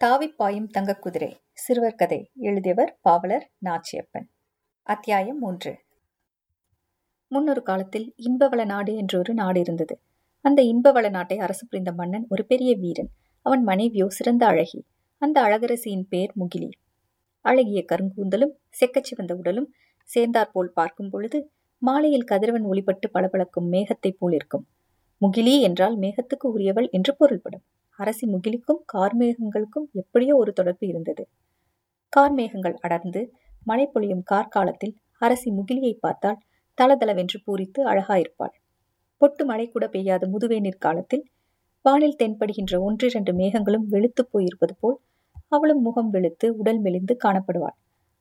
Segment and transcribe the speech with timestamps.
[0.00, 1.34] தாவிப் பாயும் தங்கக்குதிரை.
[1.52, 2.30] சிறுவர் கதை.
[2.36, 4.26] எழுதியவர் பாவலர் நாச்சியப்பன்.
[4.82, 5.84] அத்தியாயம் மூன்று.
[7.28, 10.00] முன்னொரு காலத்தில் இன்பவள நாடு என்றொரு நாடு இருந்தது.
[10.40, 13.08] அந்த இன்பவள நாட்டை அரசு புரிந்த மன்னன் ஒரு பெரிய வீரன்.
[13.42, 14.86] அவன் மனைவியோ சிறந்த அழகி.
[15.18, 16.70] அந்த அழகரசியின் பேர் முகிலி.
[17.40, 19.72] அழகிய கருங்கூந்தலும் செக்கச்சிவந்த உடலும்
[20.02, 24.66] சேர்ந்தாற்போல் பார்க்கும் பொழுது மாலையில் கதிரவன் ஒளிபட்டு பளபளக்கும் மேகத்தைப் போலிருக்கும்.
[25.20, 27.62] முகிலி என்றால் மேகத்துக்கு உரியவள் என்று பொருள்படும்.
[28.00, 31.24] அரசி முகிலிக்கும் கார்மேகங்களுக்கும் எப்படியோ ஒரு தொடர்பு இருந்தது.
[32.12, 33.20] கார்மேகங்கள் அடர்ந்து
[33.66, 36.40] மழை பொழியும் கார்காலத்தில் அரசி முகிலியை பார்த்தால்
[36.78, 38.54] தளதளவென்று பூரித்து அழகாயிருப்பாள்.
[39.22, 41.24] பொட்டு மழை கூட பெய்யாத முதுவேநீர் காலத்தில்
[41.84, 44.98] வானில் தென்படுகின்ற ஒன்றிரண்டு மேகங்களும் வெளுத்து போயிருப்பது போல்
[45.48, 47.76] அவளும் முகம் வெளுத்து உடல் மெலிந்து காணப்படுவாள்.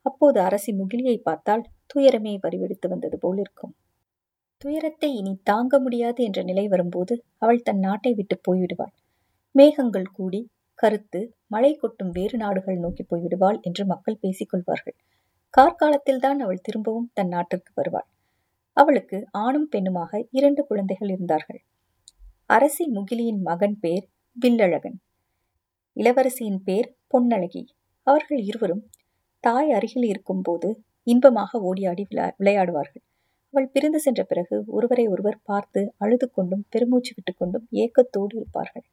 [0.06, 3.74] அப்போது அரசி முகிலியை பார்த்தால் துயரமே வரிவெடுத்து வந்தது போல் இருக்கும்.
[4.62, 8.94] துயரத்தை இனி தாங்க முடியாது என்ற நிலை வரும்போது அவள் தன் நாட்டை விட்டு போய்விடுவாள்.
[9.56, 10.40] மேகங்கள் கூடி
[10.80, 14.96] கருத்து மழை கொட்டும் வேறு நாடுகள் நோக்கி போய்விடுவாள் என்று மக்கள் பேசிக்கொள்வார்கள்.
[15.54, 18.08] கார்காலத்தில்தான் அவள் திரும்பவும் தன் நாட்டிற்கு வருவாள்.
[18.78, 21.60] அவளுக்கு ஆணும் பெண்ணுமாக இரண்டு குழந்தைகள் இருந்தார்கள்.
[22.46, 24.06] அரசி முகிலியின் மகன் பேர்
[24.38, 24.98] வில்லழகன்.
[25.98, 27.64] இளவரசியின் பேர் பொன்னழகி.
[28.08, 28.84] அவர்கள் இருவரும்
[29.44, 30.70] தாய் அருகில் இருக்கும்போது
[31.04, 33.04] இன்பமாக ஓடியாடி விளா விளையாடுவார்கள்.
[33.54, 38.86] அவள் பிரிந்து சென்ற பிறகு ஒருவரை ஒருவர் பார்த்து அழுது கொண்டும் பெருமூச்சு விட்டுக்கொண்டும் ஏக்கத்தோடு இருப்பார்கள்.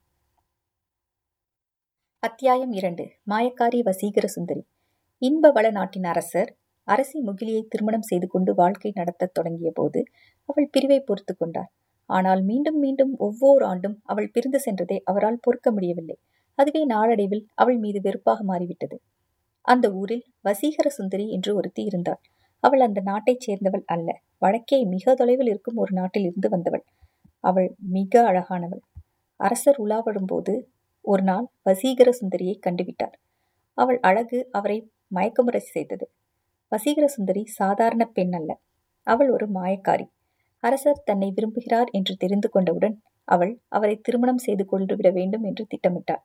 [2.23, 3.05] அத்தியாயம் இரண்டு.
[3.31, 4.63] மாயக்காரி வசீகர சுந்தரி.
[5.23, 6.51] இன்ப வள நாட்டின் அரசர்
[6.89, 10.01] அரசி முகிலியை திருமணம் செய்து கொண்டு வாழ்க்கை நடத்தத் தொடங்கிய போது
[10.49, 11.69] அவள் பிரிவை பொறுத்து கொண்டார்
[12.11, 16.17] ஆனால் மீண்டும் மீண்டும் ஒவ்வொரு ஆண்டும் அவள் பிரிந்து சென்றதை அவரால் பொறுக்க முடியவில்லை.
[16.59, 18.99] அதுவே நாளடைவில் அவள் மீது வெறுப்பாக மாறிவிட்டது.
[19.65, 22.21] அந்த ஊரில் வசீகர சுந்தரி என்று ஒருத்தி இருந்தாள்.
[22.65, 24.09] அவள் அந்த நாட்டைச் சேர்ந்தவள் அல்ல.
[24.39, 26.85] வடக்கே மிக தொலைவில் இருக்கும் ஒரு நாட்டில் இருந்து வந்தவள்.
[27.45, 28.83] அவள் மிக அழகானவள்.
[29.41, 30.53] அரசர் உலாவடும் போது
[31.07, 33.17] ஒரு நாள் வசீகர சுந்தரியை கண்டுவிட்டார்.
[33.79, 34.79] அவள் அழகு அவரை
[35.15, 36.07] மயக்கமுறை செய்தது.
[36.73, 38.51] வசீகர சுந்தரி சாதாரண பெண் அல்ல.
[39.07, 40.07] அவள் ஒரு மாயக்காரி.
[40.63, 42.97] அரசர் தன்னை விரும்புகிறார் என்று தெரிந்து கொண்டவுடன்
[43.29, 46.23] அவள் அவரை திருமணம் செய்து கொண்டு விட வேண்டும் என்று திட்டமிட்டாள்.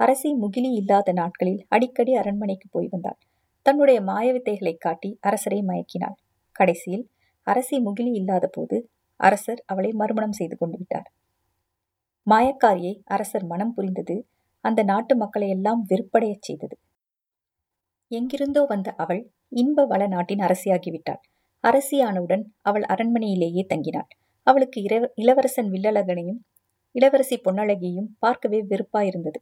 [0.00, 3.18] அரசி முகிலி இல்லாத நாட்களில் அடிக்கடி அரண்மனைக்கு போய் வந்தாள்.
[3.66, 6.16] தன்னுடைய மாயவித்தைகளை காட்டி அரசரை மயக்கினாள்.
[6.52, 7.04] கடைசியில்
[7.46, 8.76] அரசி முகிலி இல்லாத போது
[9.20, 11.08] அரசர் அவளை மறுமணம் செய்து கொண்டு விட்டார்
[12.26, 14.26] மாயக்காரியை அரசர் மனம் புரிந்தது.
[14.60, 16.76] அந்த நாட்டு மக்களை எல்லாம் வெறுப்படையச் செய்தது.
[18.08, 21.20] எங்கிருந்தோ வந்த அவள் இன்ப வள நாட்டின் அரசியாகிவிட்டாள்.
[21.64, 24.08] அரசியானவுடன் அவள் அரண்மனையிலேயே தங்கினாள்.
[24.42, 26.40] அவளுக்கு இரவ இளவரசன் வில்லழகனையும்
[26.92, 29.38] இளவரசி பொன்னழகியையும் பார்க்கவே வெறுப்பாயிருந்தது.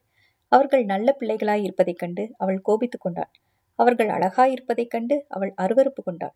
[0.48, 3.30] அவர்கள் நல்ல பிள்ளைகளாய் இருப்பதைக் கண்டு அவள் கோபித்துக் கொண்டாள்.
[3.78, 6.34] அவர்கள் அழகாயிருப்பதைக் கண்டு அவள் அருவறுப்பு கொண்டாள்.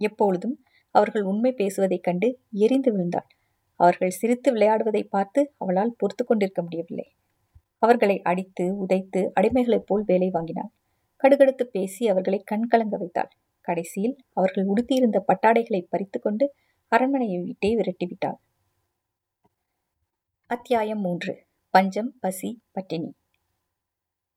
[0.00, 3.28] எப்பொழுதும் அவர்கள் உண்மை பேசுவதைக் கண்டு எரிந்து விழுந்தாள்.
[3.82, 7.06] அவர்கள் சிரித்து விளையாடுவதை பார்த்து அவளால் பொறுத்து கொண்டிருக்க முடியவில்லை.
[7.82, 10.70] அவர்களை அடித்து உதைத்து அடிமைகளைப் போல் வேலை வாங்கினாள்.
[11.22, 13.32] கடுகடுத்து பேசி அவர்களை கண்கலங்க வைத்தாள்.
[13.68, 16.46] கடைசியில் அவர்கள் உடுத்தியிருந்த பட்டாடைகளை பறித்து கொண்டு
[16.92, 18.38] அரண்மனையை விட்டே விரட்டிவிட்டாள்
[20.50, 21.32] அத்தியாயம் மூன்று.
[21.74, 23.10] பஞ்சம் பசி பட்டினி.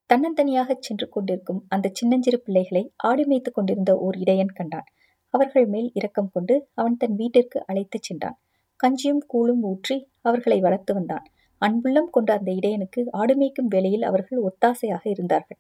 [0.10, 4.88] தன்னந்தனியாகச் சென்று கொண்டிருக்கும் அந்த சின்னஞ்சிறு பிள்ளைகளை ஆடி மேய்த்துக் கொண்டிருந்த ஓர் இடையன் கண்டான்.
[5.34, 8.38] அவர்கள் மேல் இரக்கம் கொண்டு அவன் தன் வீட்டிற்கு அழைத்துச் சென்றான்.
[8.80, 11.26] கஞ்சியும் கூழும் ஊற்றி அவர்களை வளர்த்து வந்தான்.
[11.62, 15.60] அன்புள்ளம் கொண்ட அந்த இடையனுக்கு ஆடு மேய்க்கும் வேலையில் அவர்கள் ஒத்தாசையாக இருந்தார்கள்.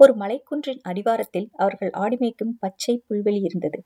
[0.00, 3.78] ஒரு மலைக்குன்றின் அடிவாரத்தில் அவர்கள் ஆடு மேய்க்கும் பச்சை புல்வெளி இருந்தது.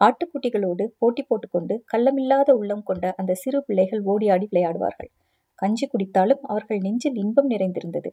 [0.00, 5.10] ஆட்டுக்குட்டிகளோடு போட்டி போட்டுக்கொண்டு கள்ளமில்லாத உள்ளம் கொண்ட அந்த சிறு பிள்ளைகள் ஓடியாடி விளையாடுவார்கள்.
[5.58, 8.10] கஞ்சி குடித்தாலும் அவர்கள் நெஞ்சில் இன்பம் நிறைந்திருந்தது.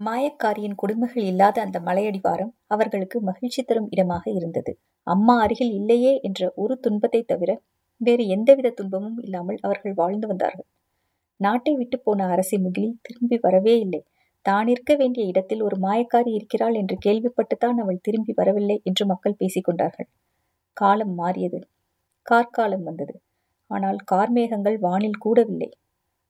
[0.00, 4.72] மாயக்காரியின் கொடுமைகள் இல்லாத அந்த மலையடிவாரம் அவர்களுக்கு மகிழ்ச்சி தரும் இடமாக இருந்தது.
[5.06, 7.50] அம்மா அருகில் இல்லையே என்ற ஒரு துன்பத்தை தவிர
[8.00, 10.68] வேறு எந்தவித துன்பமும் இல்லாமல் அவர்கள் வாழ்ந்து வந்தார்கள்.
[11.40, 14.00] நாட்டை விட்டு போன அரசி முகிலி திரும்பி வரவே இல்லை.
[14.46, 20.08] தான் இருக்க வேண்டிய இடத்தில் ஒரு மாயக்காரி இருக்கிறாள் என்று கேள்விப்பட்டுத்தான் அவள் திரும்பி வரவில்லை என்று மக்கள் பேசிக்கொண்டார்கள்
[20.76, 21.60] காலம் மாறியது.
[22.26, 23.14] கார்காலம் வந்தது.
[23.70, 25.70] ஆனால் கார்மேகங்கள் வானில் கூடவில்லை.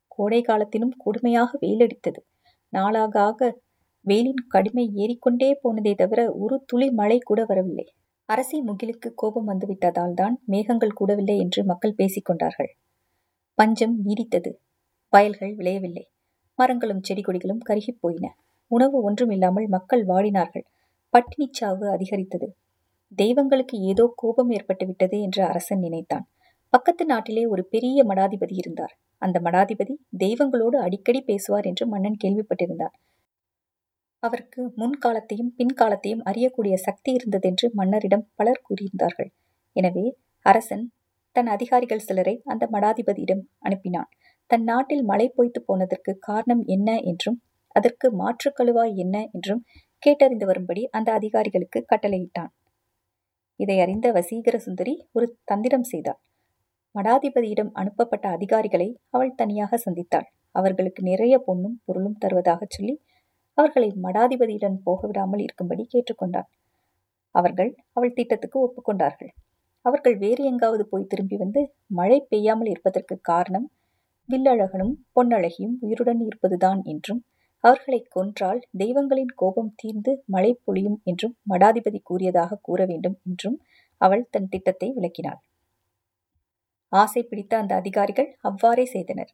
[0.09, 2.21] கோடை காலத்திலும் கொடுமையாக வெயிலடித்தது
[2.73, 3.51] நாளாக ஆக
[4.05, 7.87] வெயிலின் கடுமை ஏறிக்கொண்டே போனதே தவிர ஒரு துளி மழை கூட வரவில்லை.
[8.31, 12.71] அரசி முகிலுக்கு கோபம் வந்துவிட்டதால் தான் மேகங்கள் கூடவில்லை என்று மக்கள் பேசிக்கொண்டார்கள்.
[13.55, 14.51] பஞ்சம் நீடித்தது.
[15.13, 16.05] வயல்கள் விளையவில்லை.
[16.59, 18.27] மரங்களும் செடி கொடிகளும் கருகிப் போயின
[18.71, 20.67] உணவு ஒன்றும் இல்லாமல் மக்கள் வாடினார்கள்.
[21.15, 22.49] பட்டினிச்சாவு அதிகரித்தது.
[23.19, 26.27] தெய்வங்களுக்கு ஏதோ கோபம் ஏற்பட்டு விட்டது என்று அரசன் நினைத்தான்.
[26.73, 28.95] பக்கத்து நாட்டிலே ஒரு பெரிய மடாதிபதி இருந்தார்.
[29.23, 32.95] அந்த மடாதிபதி தெய்வங்களோடு அடிக்கடி பேசுவார் என்று மன்னன் கேள்விப்பட்டிருந்தான்
[34.23, 39.31] அவருக்கு முன்காலத்தையும் பின்காலத்தையும் அறியக்கூடிய சக்தி இருந்ததென்று மன்னரிடம் பலர் கூறியிருந்தார்கள்.
[39.77, 40.05] எனவே
[40.47, 40.85] அரசன்
[41.37, 44.11] தன் அதிகாரிகள் சிலரை அந்த மடாதிபதியிடம் அனுப்பினான்.
[44.51, 47.39] தன் நாட்டில் மழை பொய்த்து போனதற்கு காரணம் என்ன என்றும்
[47.77, 49.63] அதற்கு மாற்று கழுவாய் என்ன என்றும்
[50.03, 52.51] கேட்டறிந்து வரும்படி அந்த அதிகாரிகளுக்கு கட்டளையிட்டான்.
[53.61, 56.21] இதை அறிந்த வசீகர சுந்தரி ஒரு தந்திரம் செய்தாள்.
[56.95, 60.29] மடாதிபதியிடம் அனுப்பப்பட்ட அதிகாரிகளை அவள் தனியாக சந்தித்தாள்.
[60.55, 62.95] அவர்களுக்கு நிறைய பொண்ணும் பொருளும் தருவதாகச் சொல்லி
[63.61, 66.49] அவர்களை மடாதிபதியுடன் போக விடாமல் இருக்கும்படி கேட்டுக்கொண்டான்
[67.35, 69.33] அவர்கள் அவள் திட்டத்துக்கு ஒப்புக்கொண்டார்கள்.
[69.85, 71.61] அவர்கள் வேறு எங்காவது போய் திரும்பி வந்து
[71.99, 73.67] மழை பெய்யாமல் இருப்பதற்கு காரணம்
[74.29, 77.21] வில்லழகனும் பொன்னழகியும் உயிருடன் இருப்பதுதான் என்றும்
[77.65, 83.59] அவர்களை கொன்றால் தெய்வங்களின் கோபம் தீர்ந்து மழை பொழியும் என்றும் மடாதிபதி கூறியதாக கூற வேண்டும் என்றும்
[84.01, 85.41] அவள் தன் திட்டத்தை விளக்கினாள்.
[86.93, 89.31] ஆசை பிடித்த அந்த அதிகாரிகள் அவ்வாறே செய்தனர்.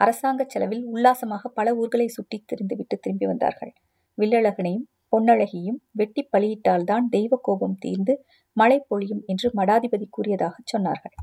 [0.00, 3.72] அரசாங்க செலவில் உல்லாசமாக பல ஊர்களை சுற்றி திரிந்துவிட்டு திரும்பி வந்தார்கள்.
[4.18, 8.14] வில்லழகனையும் பொன்னழகியும் வெட்டி பலியிட்டால்தான் தெய்வ கோபம் தீர்ந்து
[8.56, 11.14] மழை பொழியும் என்று மடாதிபதி கூறியதாக சொன்னார்கள்.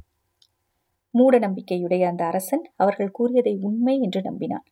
[1.13, 4.65] மூட நம்பிக்கையுடைய அந்த அரசன் அவர்கள் கூறியதை உண்மை என்று நம்பினான்.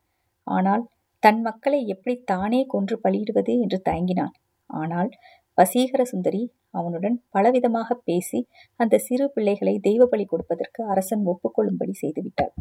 [0.47, 0.83] ஆனால்
[1.23, 4.33] தன் மக்களை எப்படி தானே கொன்று பலியிடுவது என்று தயங்கினான்.
[4.69, 5.09] ஆனால்
[5.57, 8.39] வசீகர சுந்தரி அவனுடன் பலவிதமாக பேசி
[8.79, 12.53] அந்த சிறு பிள்ளைகளை தெய்வ பலி கொடுப்பதற்கு அரசன் ஒப்புக்கொள்ளும்படி செய்துவிட்டாள்.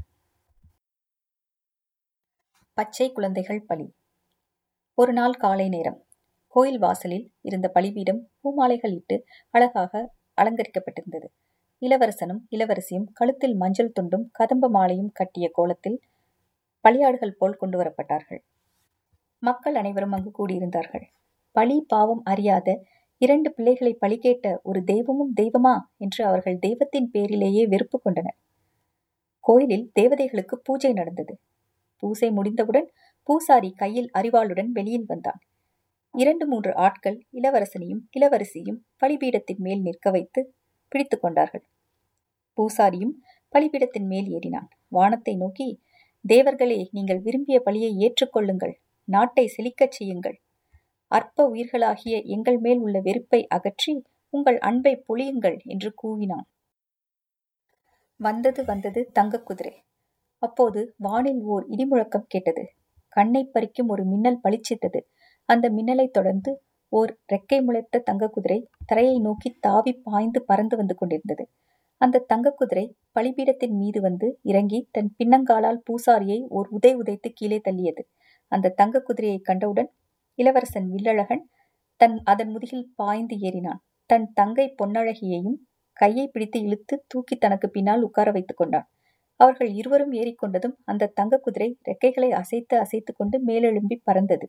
[2.77, 3.95] பச்சை குழந்தைகள் பலி.
[4.95, 6.07] ஒரு நாள் காலை நேரம்.
[6.47, 11.29] கோயில் வாசலில் இருந்த பலிபீடம் பூமாலைகள் இட்டு அழகாக அலங்கரிக்கப்பட்டிருந்தது.
[11.83, 16.03] இளவரசனும் இளவரசியும் கழுத்தில் மஞ்சள் துண்டும் கதம்ப மாலையும் கட்டிய கோலத்தில்
[16.85, 18.43] பலியாடுகள் போல் கொண்டு வரப்பட்டார்கள்.
[19.39, 21.07] மக்கள் அனைவரும் அங்கு கூடியிருந்தார்கள்.
[21.51, 22.83] பழி பாவம் அறியாத
[23.17, 28.39] இரண்டு பிள்ளைகளை பழி கேட்ட ஒரு தெய்வமும் தெய்வமா என்று அவர்கள் தெய்வத்தின் பேரிலேயே வெறுப்பு கொண்டனர்.
[29.41, 31.39] கோயிலில் தேவதைகளுக்கு பூஜை நடந்தது.
[32.05, 32.89] பூசை முடிந்தவுடன்
[33.29, 35.41] பூசாரி கையில் அறிவாளுடன் வெளியில் வந்தான்.
[36.15, 40.41] இரண்டு மூன்று ஆட்கள் இளவரசனையும் இளவரசியும் பலிபீடத்தின் மேல் நிற்க வைத்து
[40.93, 41.65] பிடித்து கொண்டார்கள்.
[42.59, 43.15] பூசாரியும்
[43.55, 44.69] பலிபீடத்தின் மேல் ஏறினான்.
[44.89, 45.69] வானத்தை நோக்கி
[46.25, 48.75] தேவர்களே நீங்கள் விரும்பிய பலியை ஏற்றுக்கொள்ளுங்கள்.
[49.09, 50.37] நாட்டை செழிக்கச் செய்யுங்கள்.
[51.13, 53.95] அற்ப உயிர்களாகிய எங்கள் மேல் உள்ள வெறுப்பை அகற்றி
[54.35, 56.47] உங்கள் அன்பை பொழியுங்கள் என்று கூவினான்.
[58.21, 59.75] வந்தது வந்தது தங்க குதிரை.
[60.47, 62.65] அப்போது வானில் ஓர் இடிமுழக்கம் கேட்டது.
[63.17, 65.01] கண்ணை பறிக்கும் ஒரு மின்னல் பளிச்சிட்டது.
[65.49, 66.53] அந்த மின்னலைத் தொடர்ந்து
[66.93, 71.45] ஓர் ரெக்கை முளைத்த தங்க குதிரை தரையை நோக்கி தாவி பாய்ந்து பறந்து வந்து கொண்டிருந்தது.
[72.01, 72.85] அந்த தங்க குதிரை
[73.17, 78.03] பலிபீடத்தின் மீது வந்து இறங்கி தன் பின்னங்காலால் பூசாரியை ஓர் உதை உதைத்து கீழே தள்ளியது.
[78.53, 79.91] அந்த தங்க குதிரையை கண்டவுடன்
[80.39, 81.45] இளவரசன் வில்லழகன்
[82.01, 83.81] தன் அதன் முதுகில் பாய்ந்து ஏறினான்.
[84.11, 85.59] தன் தங்கை பொன்னழகியையும்
[85.97, 88.89] கையை பிடித்து இழுத்து தூக்கி தனக்கு பின்னால் உட்கார வைத்துக் கொண்டான்.
[89.41, 94.47] அவர்கள் இருவரும் ஏறிக்கொண்டதும் அந்த தங்க குதிரை ரெக்கைகளை அசைத்து அசைத்து கொண்டு மேலெழும்பி பறந்தது.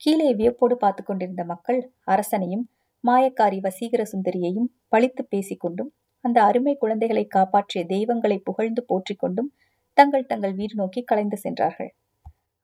[0.00, 2.64] கீழே வியப்போடு பார்த்து கொண்டிருந்த மக்கள் அரசனையும்
[3.04, 5.90] மாயக்காரி வசீகர சுந்தரியையும் பழித்து பேசிக்கொண்டும்
[6.24, 9.50] அந்த அருமை குழந்தைகளை காப்பாற்றிய தெய்வங்களை புகழ்ந்து போற்றிக்கொண்டும்
[9.96, 11.90] தங்கள் தங்கள் வீடு நோக்கி கலைந்து சென்றார்கள்.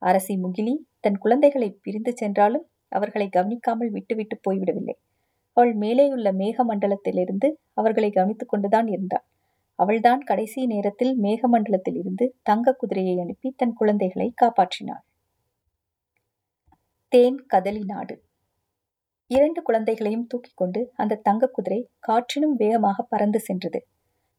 [0.01, 4.95] அரசி முகிலி தன் குழந்தைகளை பிரிந்து சென்றாலும் அவர்களை கவனிக்காமல் விட்டுவிட்டு போய்விடவில்லை.
[5.57, 9.25] அவள் மேலேயுள்ள மேக மண்டலத்திலிருந்து அவர்களை கவனித்துக் கொண்டுதான் இருந்தாள்.
[9.79, 15.03] அவள்தான் கடைசி நேரத்தில் மேகமண்டலத்தில் இருந்து தங்க குதிரையை அனுப்பி தன் குழந்தைகளை காப்பாற்றினாள்.
[17.11, 18.15] தேன் கதலி நாடு.
[19.27, 23.79] இரண்டு குழந்தைகளையும் தூக்கிக் கொண்டு அந்த தங்க குதிரை காற்றினும் வேகமாக பறந்து சென்றது.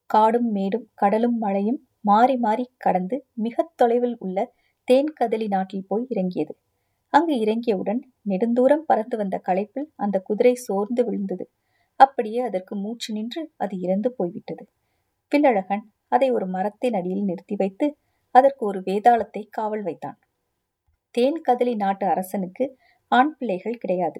[0.06, 6.54] காடும் மேடும் கடலும் மழையும் மாறி மாறி கடந்து மிக தொலைவில் உள்ள தேன் கதலி நாட்டில் போய் இறங்கியது.
[7.12, 11.50] அங்கு இறங்கியவுடன் நெடுந்தூரம் பறந்து வந்த களைப்பில் அந்த குதிரை சோர்ந்து விழுந்தது.
[12.00, 14.64] அப்படியே அதற்கு மூச்சு நின்று அது இறந்து போய்விட்டது.
[15.32, 17.86] பில்லழகன் அதை ஒரு மரத்தின் அடியில் நிறுத்தி வைத்து
[18.34, 20.18] அதற்கு ஒரு வேதாளத்தை காவல் வைத்தான்.
[21.14, 22.64] தேன் கதலி நாட்டு அரசனுக்கு
[23.08, 24.18] ஆண் பிள்ளைகள் கிடையாது.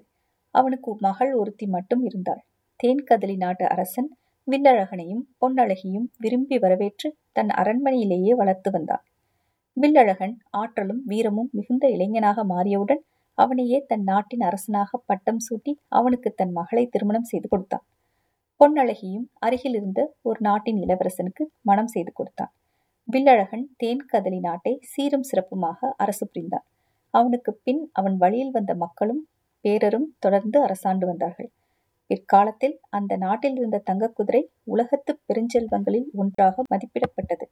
[0.51, 2.41] அவனுக்கு மகள் ஒருத்தி மட்டும் இருந்தாள்.
[2.75, 4.09] தேன் கதலி நாட்டு அரசன்
[4.47, 9.03] வில்லழகனையும் பொன்னழகியும் விரும்பி வரவேற்று தன் அரண்மனையிலேயே வளர்த்து வந்தான்.
[9.77, 13.03] வில்லழகன் ஆற்றலும் வீரமும் மிகுந்த இளைஞனாக மாறியவுடன்
[13.37, 17.85] அவனையே தன் நாட்டின் அரசனாக பட்டம் சூட்டி அவனுக்கு தன் மகளை திருமணம் செய்து கொடுத்தான்.
[18.59, 22.51] பொன்னழகியும் அருகிலிருந்த ஒரு நாட்டின் இளவரசனுக்கு மனம் செய்து கொடுத்தான்.
[23.07, 26.65] வில்லழகன் தேன் கதலி நாட்டை சீரும் சிறப்புமாக அரசு புரிந்தான்.
[27.13, 29.21] அவனுக்கு பின் அவன் வழியில் வந்த மக்களும்
[29.65, 31.49] பேரரும் தொடர்ந்து அரசாண்டு வந்தார்கள்.
[32.07, 37.47] பிற்காலத்தில் அந்த நாட்டில் இருந்த தங்க குதிரை உலகத்து பெருஞ்செல்வங்களில் ஒன்றாக மதிப்பிடப்பட்டது.